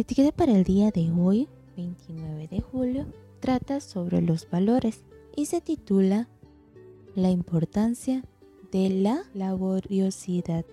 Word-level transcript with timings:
La 0.00 0.02
etiqueta 0.02 0.32
para 0.32 0.52
el 0.52 0.64
día 0.64 0.90
de 0.90 1.12
hoy, 1.12 1.46
29 1.76 2.48
de 2.48 2.62
julio, 2.62 3.04
trata 3.38 3.80
sobre 3.80 4.22
los 4.22 4.48
valores 4.48 5.04
y 5.36 5.44
se 5.44 5.60
titula 5.60 6.26
La 7.14 7.28
importancia 7.28 8.24
de 8.72 8.88
la 8.88 9.24
laboriosidad. 9.34 10.64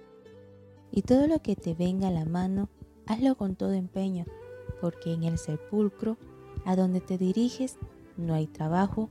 Y 0.93 1.01
todo 1.01 1.27
lo 1.27 1.41
que 1.41 1.57
te 1.57 1.73
venga 1.73 2.07
a 2.07 2.11
la 2.11 2.23
mano, 2.23 2.69
hazlo 3.05 3.35
con 3.35 3.57
todo 3.57 3.73
empeño, 3.73 4.23
porque 4.79 5.11
en 5.11 5.23
el 5.23 5.37
sepulcro, 5.37 6.15
a 6.63 6.77
donde 6.77 7.01
te 7.01 7.17
diriges, 7.17 7.75
no 8.15 8.33
hay 8.33 8.47
trabajo, 8.47 9.09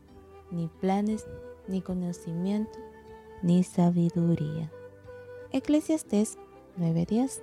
ni 0.50 0.68
planes, 0.68 1.26
ni 1.68 1.82
conocimiento, 1.82 2.78
ni 3.42 3.64
sabiduría. 3.64 4.72
Eclesiastés 5.52 6.38
9:10 6.78 7.42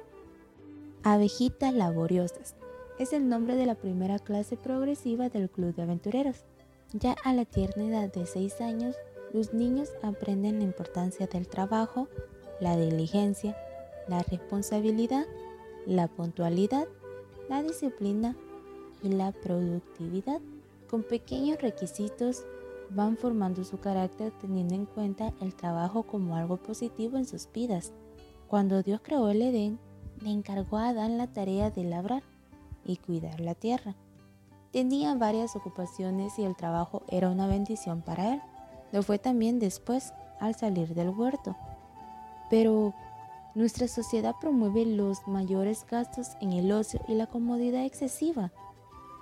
Abejitas 1.03 1.71
laboriosas 1.71 2.55
es 3.03 3.11
el 3.11 3.27
nombre 3.27 3.57
de 3.57 3.65
la 3.65 3.75
primera 3.75 4.17
clase 4.17 4.55
progresiva 4.55 5.27
del 5.27 5.49
Club 5.49 5.75
de 5.75 5.81
Aventureros. 5.81 6.45
Ya 6.93 7.17
a 7.25 7.33
la 7.33 7.43
tierna 7.43 7.85
edad 7.85 8.13
de 8.13 8.25
6 8.25 8.61
años, 8.61 8.95
los 9.33 9.53
niños 9.53 9.89
aprenden 10.01 10.59
la 10.59 10.63
importancia 10.63 11.27
del 11.27 11.49
trabajo, 11.49 12.07
la 12.61 12.77
diligencia, 12.77 13.57
la 14.07 14.23
responsabilidad, 14.23 15.25
la 15.85 16.07
puntualidad, 16.07 16.87
la 17.49 17.61
disciplina 17.61 18.37
y 19.01 19.09
la 19.09 19.33
productividad. 19.33 20.39
Con 20.89 21.03
pequeños 21.03 21.61
requisitos 21.61 22.45
van 22.89 23.17
formando 23.17 23.65
su 23.65 23.79
carácter 23.79 24.31
teniendo 24.39 24.75
en 24.75 24.85
cuenta 24.85 25.33
el 25.41 25.55
trabajo 25.55 26.03
como 26.03 26.37
algo 26.37 26.55
positivo 26.55 27.17
en 27.17 27.25
sus 27.25 27.49
vidas. 27.51 27.91
Cuando 28.47 28.81
Dios 28.81 29.01
creó 29.03 29.29
el 29.29 29.41
Edén, 29.41 29.77
le 30.21 30.29
encargó 30.29 30.77
a 30.77 30.89
Adán 30.89 31.17
la 31.17 31.27
tarea 31.27 31.69
de 31.69 31.83
labrar 31.83 32.23
y 32.85 32.97
cuidar 32.97 33.39
la 33.39 33.55
tierra. 33.55 33.95
Tenía 34.71 35.13
varias 35.15 35.55
ocupaciones 35.55 36.39
y 36.39 36.43
el 36.43 36.55
trabajo 36.55 37.03
era 37.07 37.29
una 37.29 37.47
bendición 37.47 38.01
para 38.01 38.33
él. 38.33 38.41
Lo 38.91 39.03
fue 39.03 39.19
también 39.19 39.59
después, 39.59 40.13
al 40.39 40.55
salir 40.55 40.93
del 40.95 41.09
huerto. 41.09 41.55
Pero 42.49 42.93
nuestra 43.55 43.87
sociedad 43.87 44.35
promueve 44.41 44.85
los 44.85 45.27
mayores 45.27 45.85
gastos 45.89 46.29
en 46.41 46.53
el 46.53 46.71
ocio 46.71 47.01
y 47.07 47.13
la 47.13 47.27
comodidad 47.27 47.85
excesiva. 47.85 48.51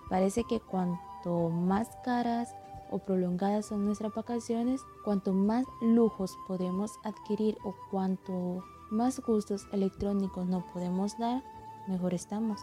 Parece 0.10 0.44
que 0.46 0.60
cuanto 0.60 1.50
más 1.50 1.90
caras 2.04 2.56
o 2.90 3.00
prolongadas 3.00 3.66
son 3.66 3.86
nuestras 3.86 4.14
vacaciones, 4.14 4.82
cuanto 5.04 5.34
más 5.34 5.66
lujos 5.82 6.38
podemos 6.48 6.92
adquirir 7.04 7.58
o 7.64 7.74
cuanto 7.90 8.64
más 8.90 9.20
gustos 9.20 9.68
electrónicos 9.72 10.46
no 10.46 10.66
podemos 10.74 11.18
dar, 11.18 11.44
mejor 11.88 12.14
estamos. 12.14 12.62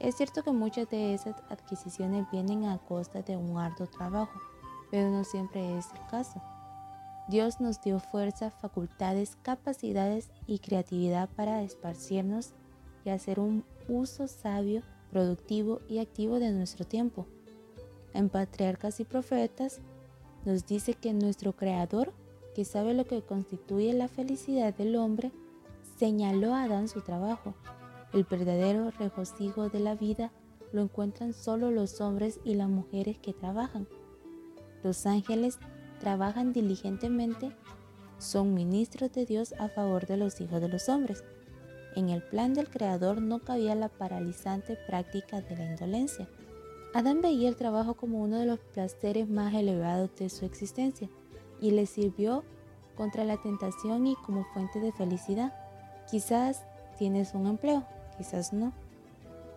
Es 0.00 0.16
cierto 0.16 0.42
que 0.42 0.52
muchas 0.52 0.88
de 0.90 1.14
esas 1.14 1.36
adquisiciones 1.48 2.26
vienen 2.30 2.64
a 2.64 2.78
costa 2.78 3.22
de 3.22 3.36
un 3.36 3.58
arduo 3.58 3.86
trabajo, 3.86 4.38
pero 4.90 5.10
no 5.10 5.24
siempre 5.24 5.78
es 5.78 5.86
el 5.92 6.06
caso. 6.10 6.42
Dios 7.28 7.60
nos 7.60 7.80
dio 7.80 8.00
fuerza, 8.00 8.50
facultades, 8.50 9.36
capacidades 9.42 10.30
y 10.46 10.58
creatividad 10.58 11.28
para 11.30 11.62
esparcirnos 11.62 12.52
y 13.04 13.10
hacer 13.10 13.40
un 13.40 13.64
uso 13.88 14.28
sabio, 14.28 14.82
productivo 15.10 15.80
y 15.88 15.98
activo 16.00 16.38
de 16.38 16.50
nuestro 16.50 16.84
tiempo. 16.84 17.26
En 18.12 18.28
Patriarcas 18.28 19.00
y 19.00 19.04
Profetas 19.04 19.80
nos 20.44 20.66
dice 20.66 20.94
que 20.94 21.14
nuestro 21.14 21.54
Creador 21.54 22.12
que 22.54 22.64
sabe 22.64 22.94
lo 22.94 23.04
que 23.04 23.22
constituye 23.22 23.92
la 23.92 24.08
felicidad 24.08 24.72
del 24.72 24.96
hombre, 24.96 25.32
señaló 25.98 26.54
a 26.54 26.62
Adán 26.62 26.88
su 26.88 27.02
trabajo. 27.02 27.54
El 28.14 28.22
verdadero 28.22 28.92
regocijo 28.92 29.68
de 29.68 29.80
la 29.80 29.96
vida 29.96 30.30
lo 30.72 30.82
encuentran 30.82 31.34
solo 31.34 31.72
los 31.72 32.00
hombres 32.00 32.38
y 32.44 32.54
las 32.54 32.68
mujeres 32.68 33.18
que 33.18 33.32
trabajan. 33.32 33.88
Los 34.84 35.04
ángeles 35.04 35.58
trabajan 35.98 36.52
diligentemente, 36.52 37.50
son 38.18 38.54
ministros 38.54 39.10
de 39.12 39.26
Dios 39.26 39.52
a 39.58 39.68
favor 39.68 40.06
de 40.06 40.16
los 40.16 40.40
hijos 40.40 40.60
de 40.60 40.68
los 40.68 40.88
hombres. 40.88 41.24
En 41.96 42.08
el 42.08 42.22
plan 42.22 42.54
del 42.54 42.70
Creador 42.70 43.20
no 43.20 43.40
cabía 43.40 43.74
la 43.74 43.88
paralizante 43.88 44.76
práctica 44.86 45.40
de 45.40 45.56
la 45.56 45.64
indolencia. 45.72 46.28
Adán 46.94 47.20
veía 47.20 47.48
el 47.48 47.56
trabajo 47.56 47.94
como 47.94 48.22
uno 48.22 48.38
de 48.38 48.46
los 48.46 48.60
placeres 48.60 49.28
más 49.28 49.54
elevados 49.54 50.14
de 50.14 50.28
su 50.28 50.44
existencia 50.44 51.10
y 51.60 51.72
le 51.72 51.86
sirvió 51.86 52.44
contra 52.94 53.24
la 53.24 53.42
tentación 53.42 54.06
y 54.06 54.14
como 54.14 54.44
fuente 54.52 54.78
de 54.78 54.92
felicidad. 54.92 55.52
Quizás 56.08 56.64
tienes 56.96 57.34
un 57.34 57.48
empleo, 57.48 57.84
quizás 58.16 58.52
no. 58.52 58.72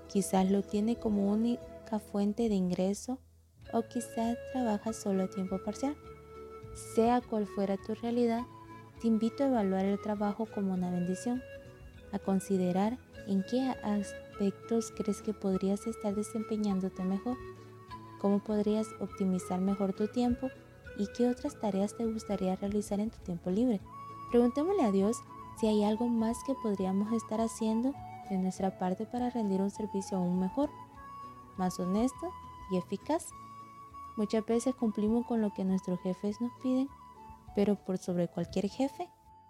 Quizás 0.08 0.50
lo 0.50 0.62
tiene 0.64 0.96
como 0.96 1.32
única 1.32 2.00
fuente 2.00 2.50
de 2.50 2.56
ingreso 2.56 3.20
o 3.74 3.84
quizás 3.84 4.38
trabajas 4.54 4.96
solo 4.96 5.24
a 5.24 5.30
tiempo 5.30 5.58
parcial. 5.64 5.96
Sea 6.96 7.22
cual 7.22 7.48
fuera 7.48 7.78
tu 7.78 7.96
realidad, 7.96 8.44
te 9.02 9.08
invito 9.08 9.44
a 9.44 9.48
evaluar 9.48 9.86
el 9.86 10.02
trabajo 10.02 10.48
como 10.54 10.74
una 10.74 10.92
bendición, 10.92 11.42
a 12.12 12.20
considerar 12.20 12.98
en 13.28 13.44
qué 13.44 13.62
aspectos 13.84 14.92
crees 14.96 15.22
que 15.22 15.34
podrías 15.34 15.86
estar 15.88 16.16
desempeñándote 16.16 17.04
mejor, 17.04 17.38
cómo 18.20 18.40
podrías 18.40 18.88
optimizar 19.00 19.60
mejor 19.60 19.94
tu 19.94 20.08
tiempo 20.08 20.50
y 20.98 21.08
qué 21.08 21.30
otras 21.30 21.60
tareas 21.60 21.96
te 21.96 22.06
gustaría 22.06 22.56
realizar 22.56 23.00
en 23.00 23.10
tu 23.10 23.18
tiempo 23.20 23.52
libre. 23.52 23.82
Preguntémosle 24.32 24.84
a 24.84 24.92
Dios 24.92 25.18
si 25.60 25.68
hay 25.68 25.84
algo 25.84 26.08
más 26.08 26.38
que 26.46 26.54
podríamos 26.56 27.12
estar 27.14 27.42
haciendo 27.42 27.94
de 28.30 28.38
nuestra 28.38 28.78
parte 28.78 29.06
para 29.06 29.30
rendir 29.30 29.62
un 29.62 29.72
servicio 29.72 30.18
aún 30.18 30.40
mejor, 30.40 30.70
más 31.58 31.80
honesto 31.80 32.32
y 32.72 32.78
eficaz. 32.78 33.28
Muchas 34.16 34.46
veces 34.46 34.76
cumplimos 34.76 35.26
con 35.26 35.42
lo 35.42 35.54
que 35.54 35.64
nuestros 35.64 36.00
jefes 36.02 36.42
nos 36.42 36.52
piden, 36.62 36.90
pero 37.56 37.76
por 37.76 37.98
sobre 37.98 38.28
cualquier 38.28 38.70
jefe 38.70 39.10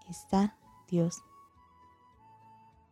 está 0.09 0.55
Dios. 0.87 1.23